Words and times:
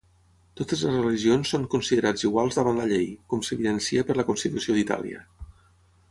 Totes 0.59 0.79
les 0.85 0.95
religions 1.01 1.49
són 1.55 1.67
considerats 1.73 2.25
iguals 2.29 2.57
davant 2.59 2.81
la 2.83 2.87
llei, 2.91 3.05
com 3.33 3.43
s'evidencia 3.49 4.05
per 4.07 4.17
la 4.21 4.25
Constitució 4.31 4.79
d'Itàlia. 4.79 5.21